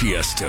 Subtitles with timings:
[0.00, 0.46] Tiesto.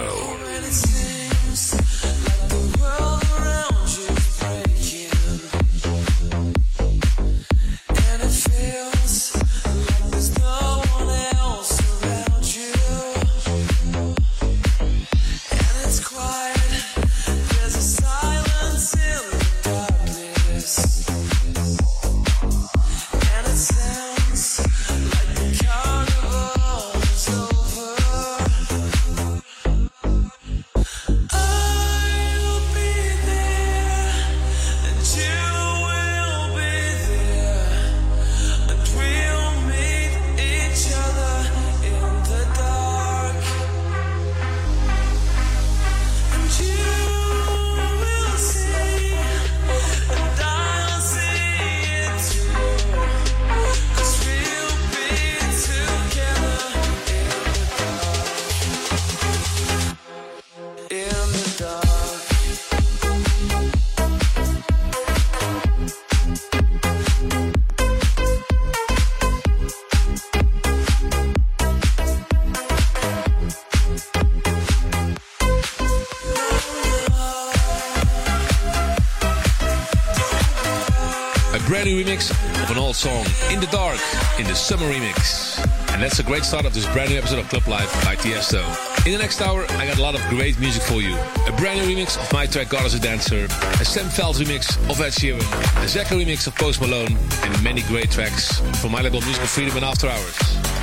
[81.70, 82.32] Brand new remix
[82.64, 84.00] of an old song, In the Dark,
[84.40, 85.60] in the Summer Remix.
[85.94, 88.66] And that's a great start of this brand new episode of Club Life by Tiesto.
[89.06, 91.16] In the next hour, I got a lot of great music for you.
[91.46, 94.80] A brand new remix of my track God is a Dancer, a Sam Feldt remix
[94.90, 99.02] of Ed Sheeran, a Zeka remix of Post Malone, and many great tracks from my
[99.02, 100.38] label Musical Freedom and After Hours.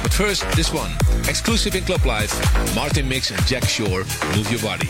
[0.05, 0.93] But first, this one,
[1.29, 2.33] exclusive in Club Life,
[2.77, 4.05] Martin Mix and Jack Shore,
[4.37, 4.87] Move Your Body.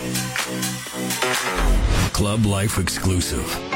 [2.12, 3.75] Club Life exclusive.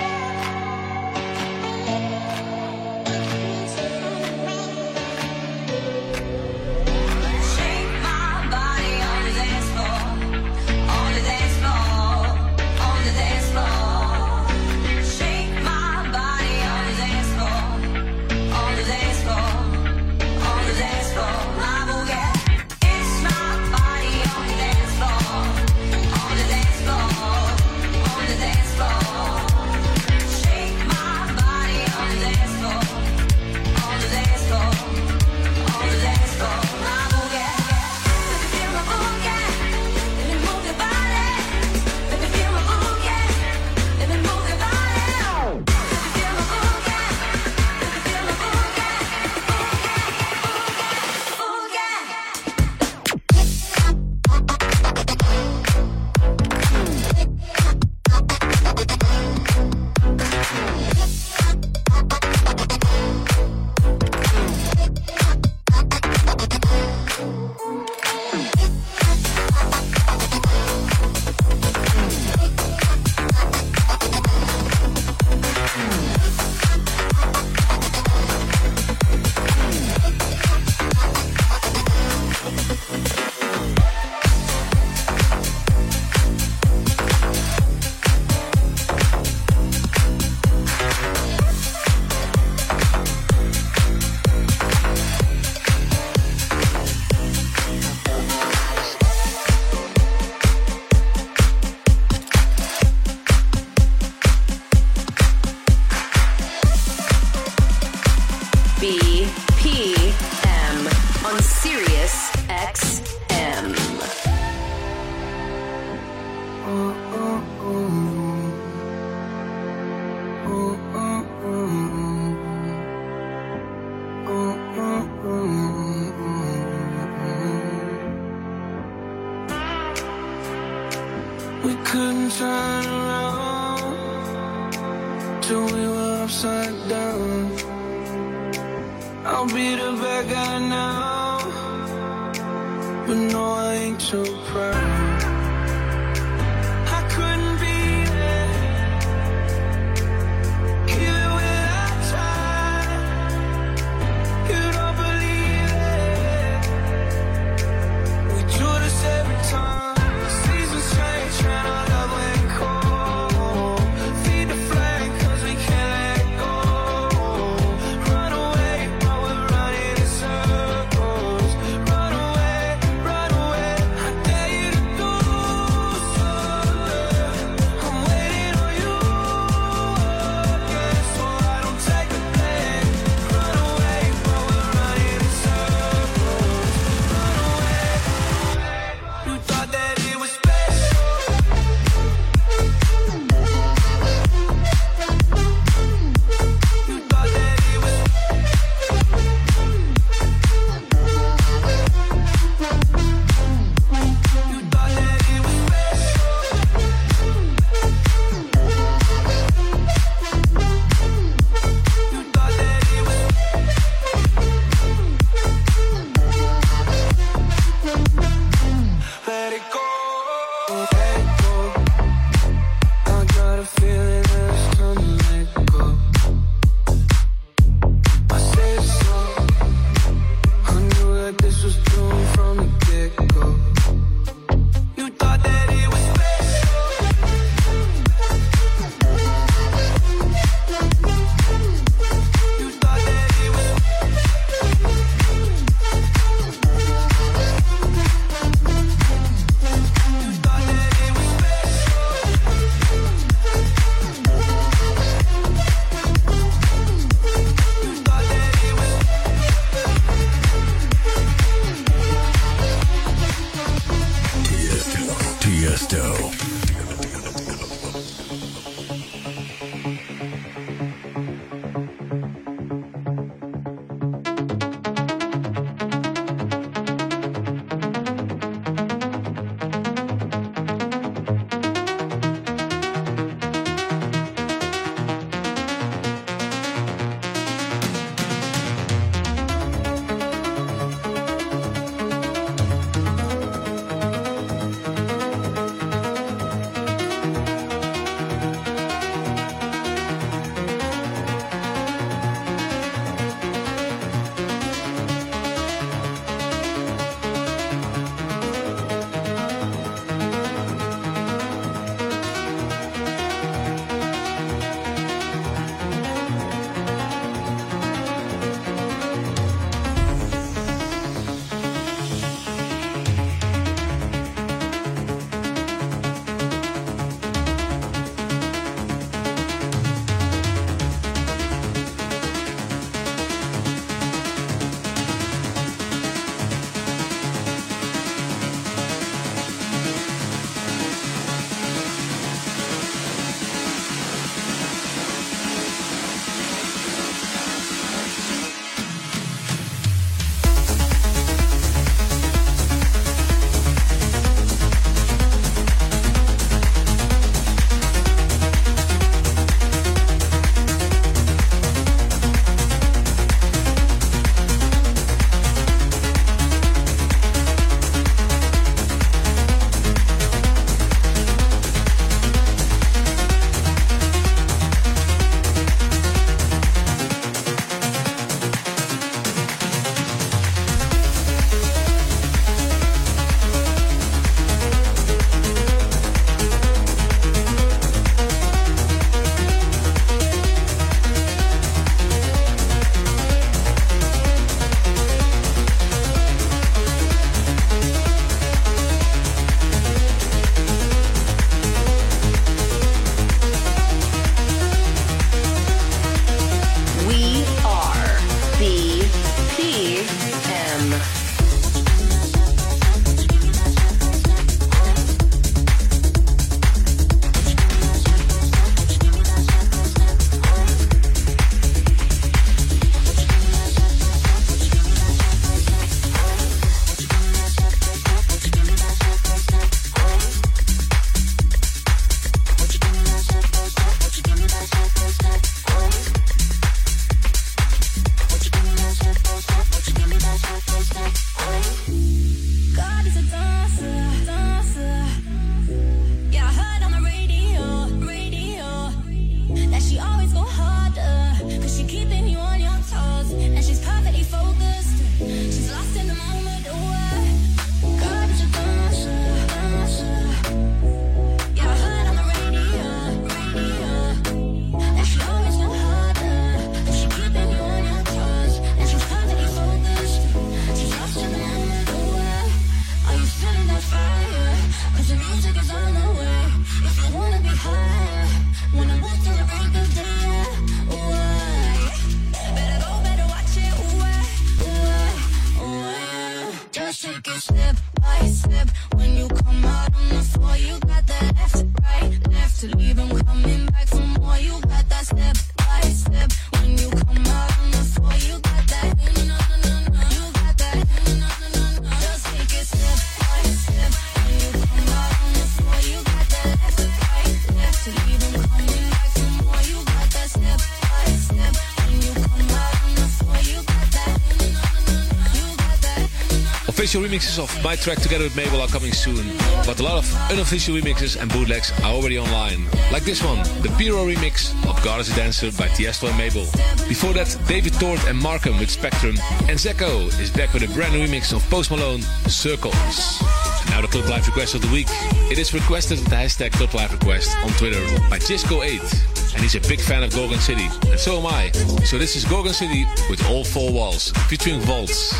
[516.91, 519.25] official remixes of my track together with Mabel are coming soon,
[519.65, 522.65] but a lot of unofficial remixes and bootlegs are already online.
[522.91, 526.47] Like this one, the Piro remix of God is a Dancer by Tiesto and Mabel.
[526.89, 529.15] Before that, David Tort and Markham with Spectrum,
[529.47, 533.23] and Zeko is back with a brand new remix of Post Malone, Circles.
[533.61, 534.89] And now the Club Life request of the week.
[535.31, 539.55] It is requested with the hashtag Club Life request on Twitter by Cisco8 and he's
[539.55, 541.53] a big fan of Gorgon City, and so am I.
[541.85, 545.15] So this is Gorgon City with all four walls, featuring vaults.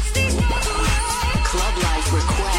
[1.51, 2.50] Club Life Request.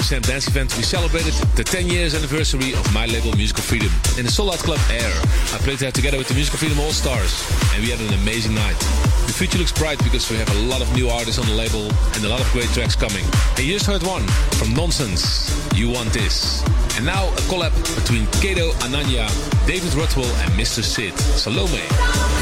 [0.00, 4.24] The Dance event, we celebrated the 10 years anniversary of my label Musical Freedom in
[4.24, 5.12] the sold out club Air.
[5.54, 7.30] I played there together with the Musical Freedom All Stars,
[7.74, 8.74] and we had an amazing night.
[9.28, 11.86] The future looks bright because we have a lot of new artists on the label
[12.16, 13.24] and a lot of great tracks coming.
[13.54, 14.26] And you just heard one
[14.58, 16.64] from Nonsense, You Want This.
[16.96, 19.28] And now a collab between Kato Ananya,
[19.66, 20.82] David Rutwell, and Mr.
[20.82, 22.39] Sid, Salome.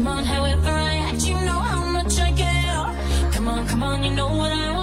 [0.00, 0.24] Come on.
[0.24, 3.32] However I act, you know how much I care.
[3.32, 4.02] Come on, come on.
[4.02, 4.79] You know what I want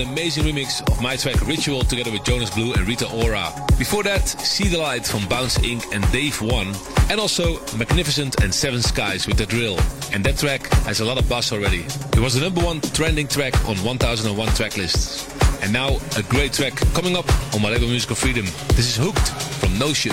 [0.00, 3.52] an amazing remix of my track Ritual together with Jonas Blue and Rita Ora.
[3.78, 5.92] Before that, See the Light from Bounce Inc.
[5.92, 6.74] and Dave One,
[7.10, 9.78] and also Magnificence and Seven Skies with The Drill.
[10.12, 11.84] And that track has a lot of buzz already.
[12.12, 15.28] It was the number one trending track on 1001 track lists.
[15.62, 18.44] And now, a great track coming up on my label Musical Freedom.
[18.76, 19.28] This is Hooked
[19.60, 20.12] from Notion.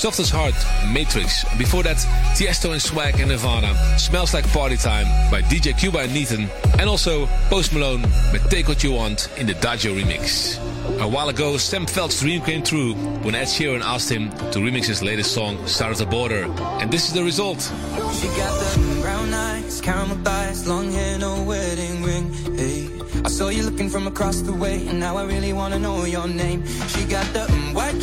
[0.00, 0.54] Soft as Heart,
[0.94, 1.44] Matrix.
[1.58, 1.98] Before that,
[2.32, 3.74] Tiesto and Swag and Nirvana.
[3.98, 6.48] Smells Like Party Time by DJ Kuba and Neitan.
[6.80, 8.00] And also Post Malone
[8.32, 10.56] with Take What You Want in the Dajo remix.
[11.02, 14.86] A while ago, Sam Feldt's dream came true when Ed Sheeran asked him to remix
[14.86, 16.44] his latest song, South of the Border.
[16.80, 17.60] And this is the result.
[17.60, 22.32] She got the brown eyes, caramel thighs, long hair, no wedding ring.
[22.56, 22.88] Hey,
[23.22, 26.26] I saw you looking from across the way, and now I really wanna know your
[26.26, 26.64] name.
[26.88, 27.44] She got the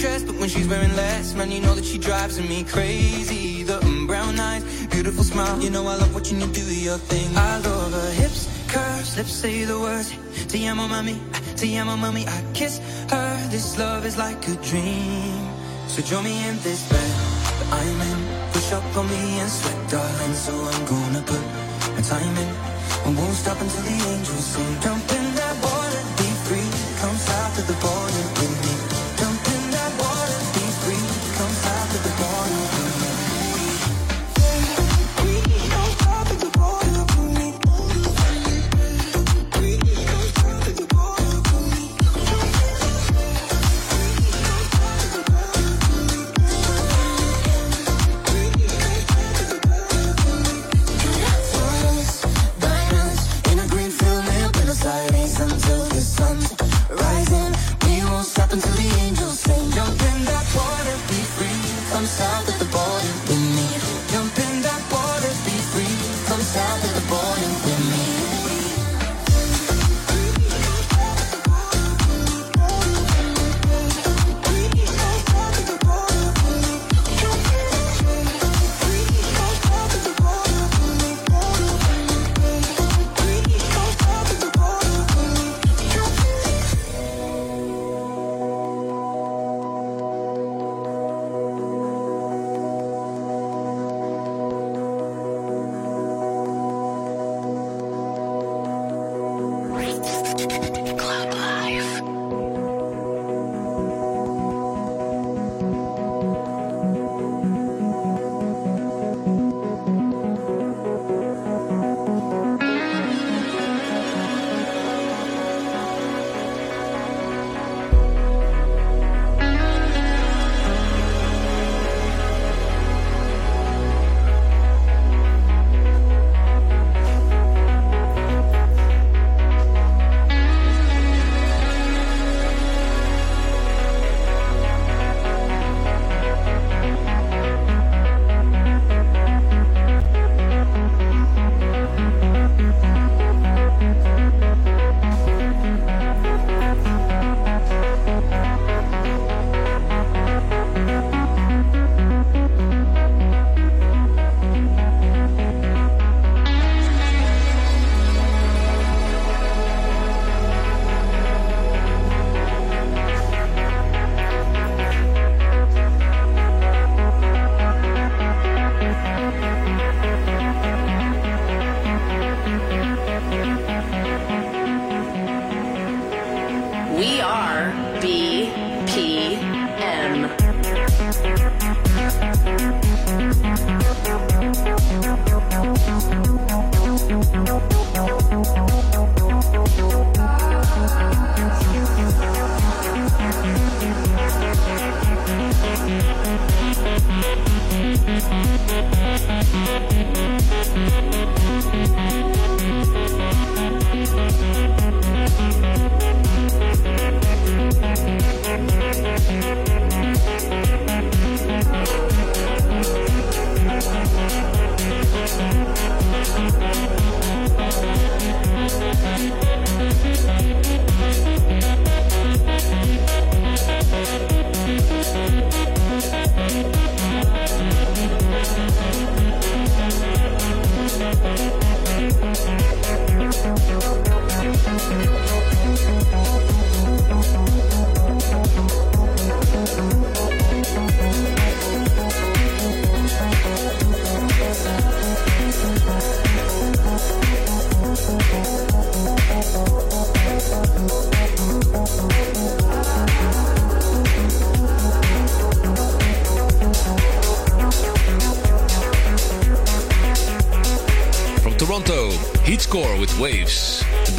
[0.08, 3.64] dress, but when she's wearing less, man, you know that she drives me crazy.
[3.64, 7.30] The mm, brown eyes, beautiful smile, you know I love watching you do your thing.
[7.36, 8.42] I love her hips,
[8.74, 10.10] curves, lips say the words.
[10.52, 11.16] Te amo, mami,
[11.60, 12.24] te amo, mami.
[12.36, 12.80] I kiss
[13.14, 13.30] her.
[13.54, 15.42] This love is like a dream.
[15.94, 17.12] So join me in this bed
[17.58, 18.20] that I'm in.
[18.54, 20.36] Push up on me and sweat, darling.
[20.46, 21.44] So I'm gonna put
[21.96, 22.50] my time in.
[23.08, 24.74] I won't stop until the angels sing.
[24.84, 25.37] Jump in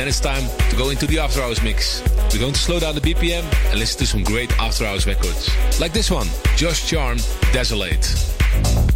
[0.09, 2.03] And it's time to go into the After Hours mix.
[2.33, 5.51] We're going to slow down the BPM and listen to some great After Hours records.
[5.79, 7.19] Like this one, Josh Charm,
[7.53, 8.88] Desolate.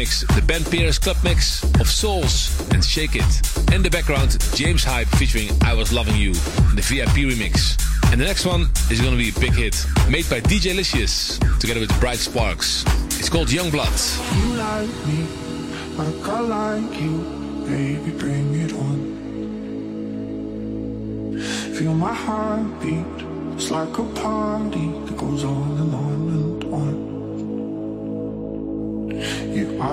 [0.00, 3.32] Mix the Ben Pierce club mix of Souls and Shake It.
[3.74, 6.32] In the background, James Hype featuring I Was Loving You,
[6.72, 7.76] the VIP remix.
[8.10, 9.76] And the next one is gonna be a big hit,
[10.08, 12.82] made by DJ Licious, together with Bright Sparks.
[13.18, 13.92] It's called Young Blood.
[14.38, 15.20] You like me,
[16.00, 17.14] like I like you,
[17.68, 18.98] baby, bring it on.
[21.76, 23.04] Feel my heartbeat,
[23.54, 25.89] it's like a party that goes on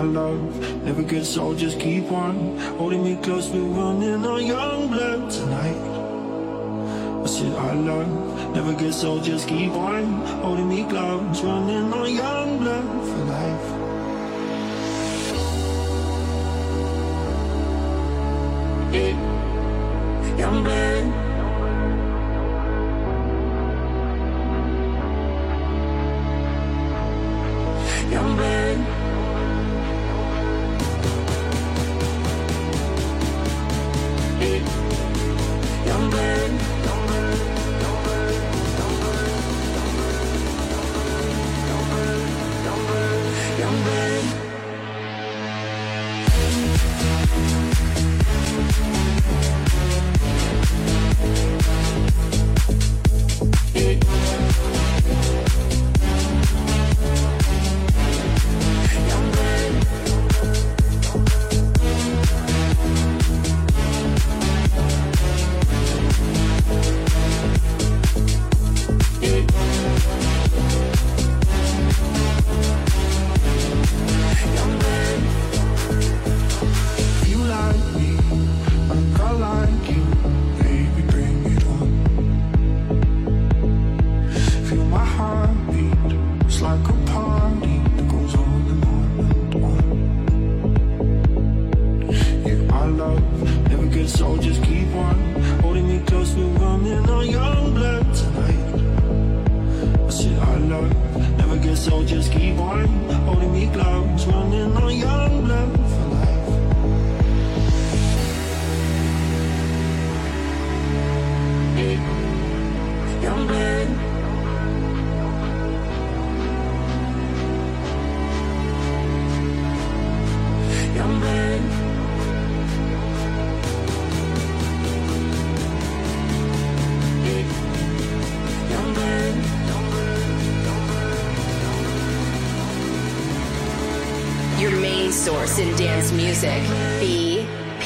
[0.08, 3.50] love never gets old, just keep on holding me close.
[3.50, 5.78] We're running on young blood tonight.
[7.24, 10.06] I said I love never gets old, just keep on
[10.42, 11.44] holding me close.
[11.44, 12.47] Running on young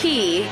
[0.01, 0.49] key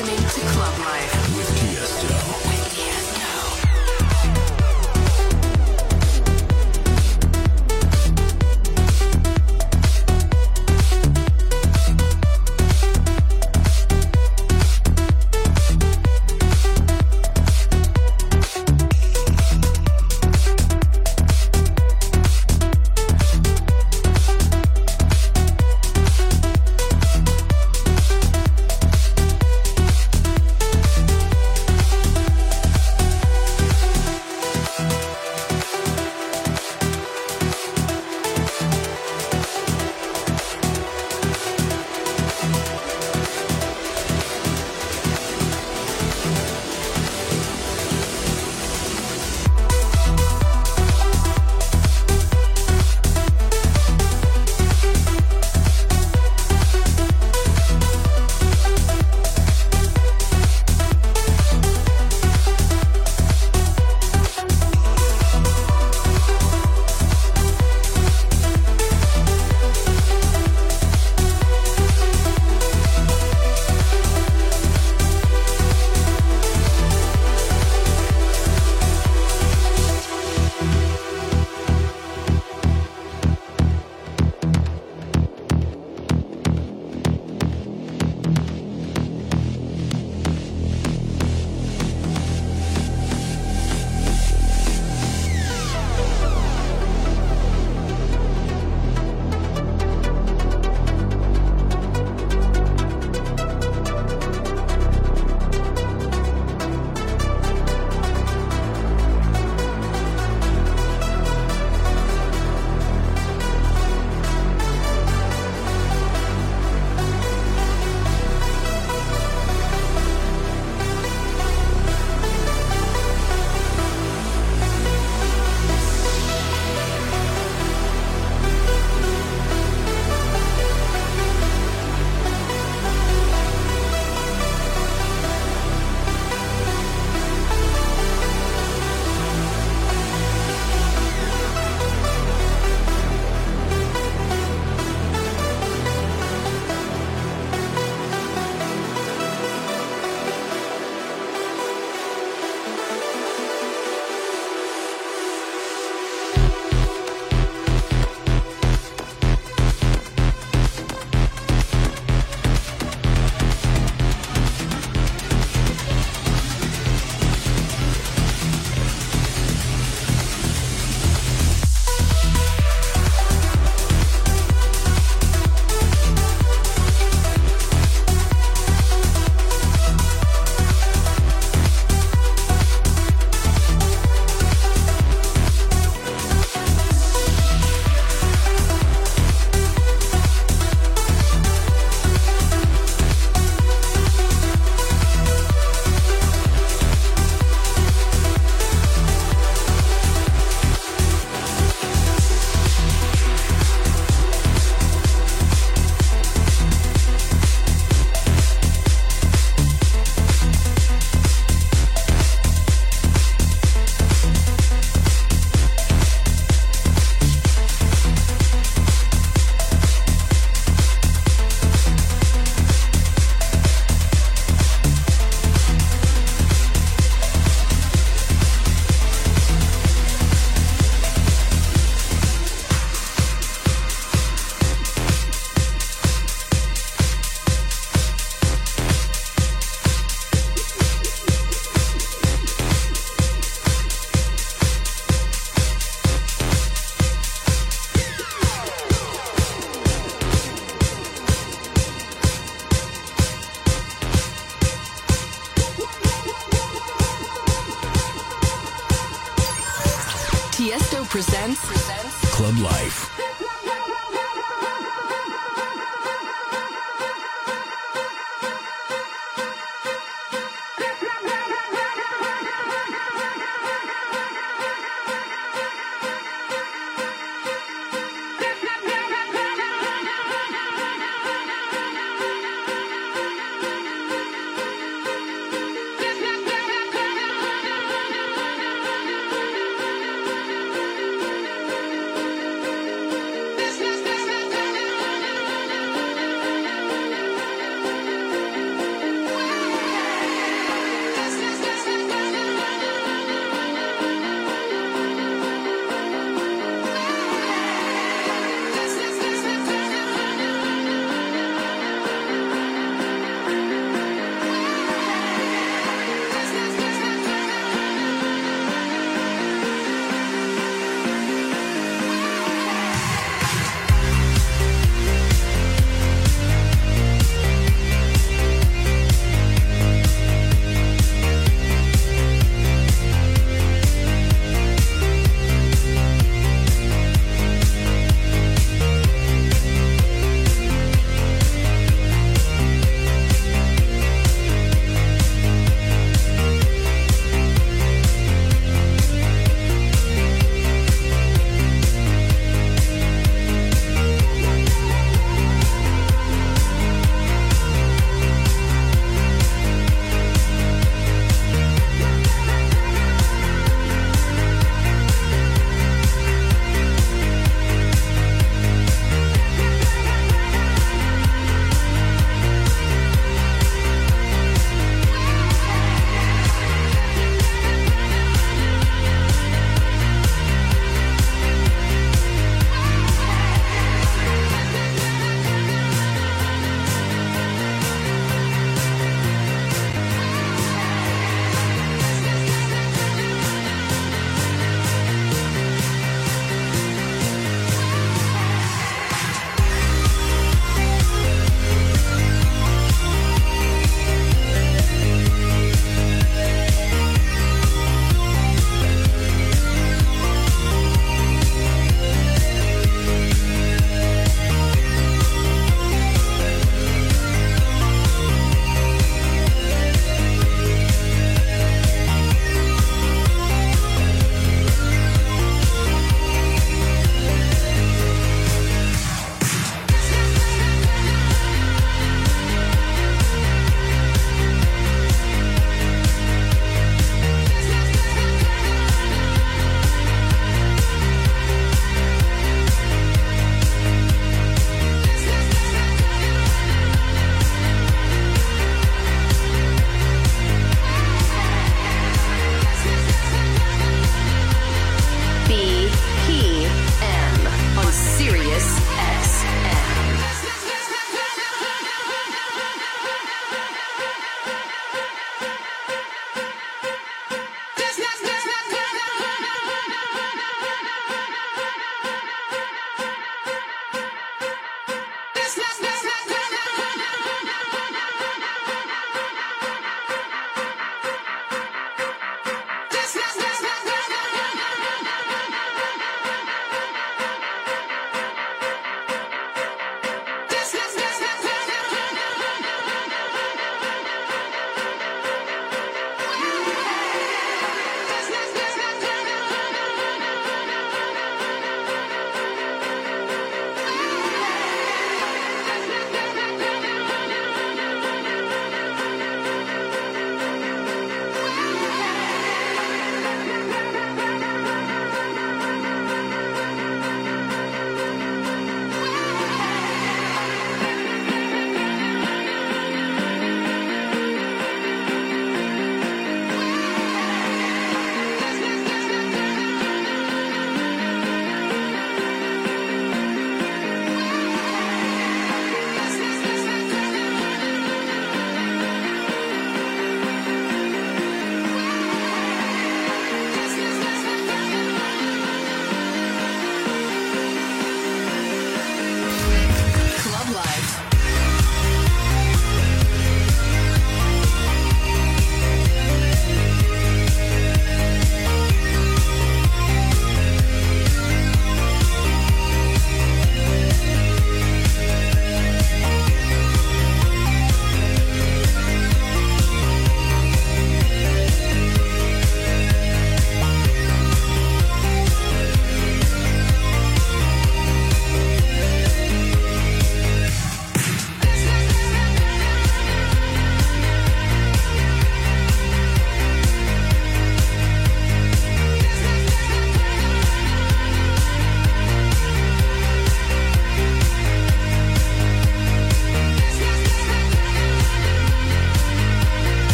[0.00, 1.19] listening to Club Life.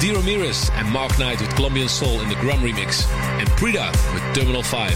[0.00, 0.14] D.
[0.14, 3.06] Ramirez and Mark Knight with Colombian Soul in the Grum remix,
[3.38, 4.90] and Pryda with Terminal 5.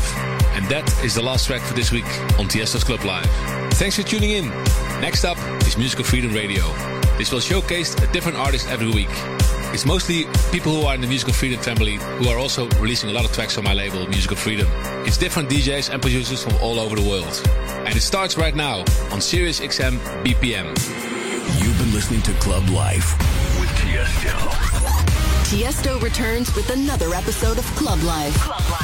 [0.57, 2.07] And that is the last track for this week
[2.39, 3.29] on Tiesto's Club Life.
[3.75, 4.49] Thanks for tuning in.
[5.03, 5.37] Next up
[5.67, 6.65] is Musical Freedom Radio.
[7.19, 9.11] This will showcase a different artist every week.
[9.75, 13.13] It's mostly people who are in the Musical Freedom family who are also releasing a
[13.13, 14.67] lot of tracks on my label, Musical Freedom.
[15.05, 17.43] It's different DJs and producers from all over the world.
[17.85, 18.79] And it starts right now
[19.13, 20.69] on Sirius XM BPM.
[21.63, 23.19] You've been listening to Club Life
[23.61, 24.74] with Tiesto.
[25.45, 28.35] Tiesto returns with another episode of Club Life.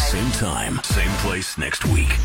[0.03, 2.19] Same time, same place next week.